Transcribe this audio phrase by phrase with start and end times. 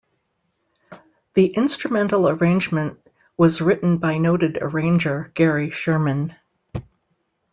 [1.35, 2.99] The instrumental arrangement
[3.37, 6.35] was written by noted arranger Gary Sherman.